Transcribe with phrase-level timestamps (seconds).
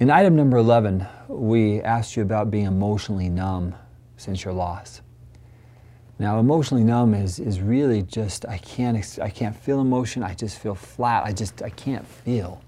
[0.00, 3.74] In item number 11, we asked you about being emotionally numb
[4.16, 5.02] since your loss.
[6.18, 10.58] Now, emotionally numb is, is really just, I can't, I can't feel emotion, I just
[10.58, 12.62] feel flat, I just, I can't feel.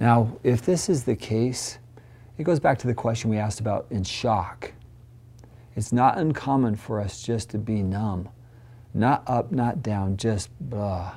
[0.00, 1.78] Now, if this is the case,
[2.36, 4.70] it goes back to the question we asked about in shock.
[5.76, 8.28] It's not uncommon for us just to be numb.
[8.92, 11.14] Not up, not down, just blah.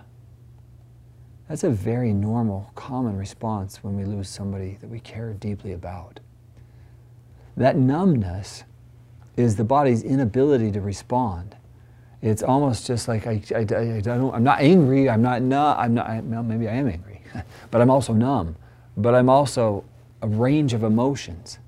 [1.48, 6.20] That's a very normal, common response when we lose somebody that we care deeply about.
[7.56, 8.64] That numbness
[9.38, 11.56] is the body's inability to respond.
[12.22, 15.94] It's almost just like I, I, I, don't, I'm not angry, I'm not, no, I'm
[15.94, 17.22] not, well, maybe I am angry,
[17.72, 18.56] but I'm also numb.
[18.98, 19.84] But I'm also
[20.22, 21.60] a range of emotions.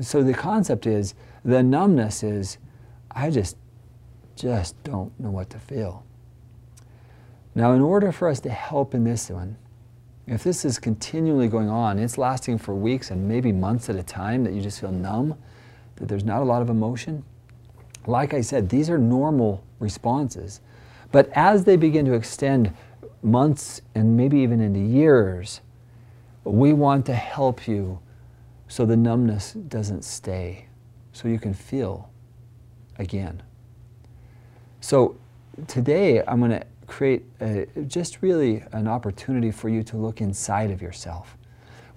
[0.00, 2.56] So the concept is, the numbness is,
[3.10, 3.56] I just,
[4.36, 6.04] just don't know what to feel.
[7.54, 9.56] Now, in order for us to help in this one,
[10.26, 14.02] if this is continually going on, it's lasting for weeks and maybe months at a
[14.02, 15.36] time that you just feel numb,
[15.96, 17.24] that there's not a lot of emotion,
[18.06, 20.60] like I said, these are normal responses.
[21.10, 22.72] But as they begin to extend
[23.22, 25.60] months and maybe even into years,
[26.44, 28.00] we want to help you
[28.68, 30.66] so the numbness doesn't stay,
[31.12, 32.10] so you can feel
[32.98, 33.42] again.
[34.80, 35.16] So
[35.68, 40.70] today I'm going to create a, just really an opportunity for you to look inside
[40.70, 41.38] of yourself.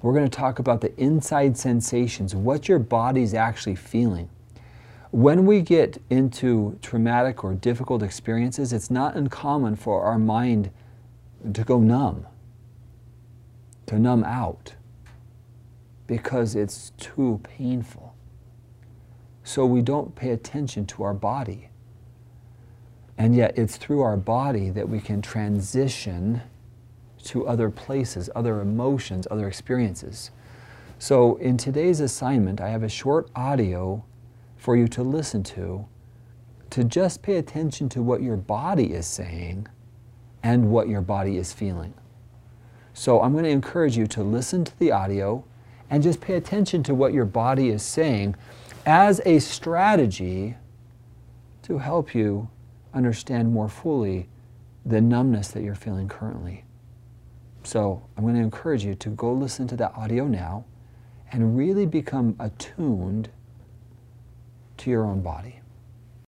[0.01, 4.29] We're going to talk about the inside sensations, what your body's actually feeling.
[5.11, 10.71] When we get into traumatic or difficult experiences, it's not uncommon for our mind
[11.53, 12.25] to go numb,
[13.87, 14.75] to numb out,
[16.07, 18.15] because it's too painful.
[19.43, 21.69] So we don't pay attention to our body.
[23.17, 26.41] And yet, it's through our body that we can transition
[27.25, 30.31] to other places, other emotions, other experiences.
[30.99, 34.03] So, in today's assignment, I have a short audio
[34.57, 35.85] for you to listen to
[36.71, 39.67] to just pay attention to what your body is saying
[40.43, 41.93] and what your body is feeling.
[42.93, 45.45] So, I'm going to encourage you to listen to the audio
[45.89, 48.35] and just pay attention to what your body is saying
[48.85, 50.55] as a strategy
[51.63, 52.49] to help you
[52.95, 54.27] understand more fully
[54.85, 56.63] the numbness that you're feeling currently.
[57.63, 60.65] So I'm going to encourage you to go listen to that audio now
[61.31, 63.29] and really become attuned
[64.77, 65.59] to your own body.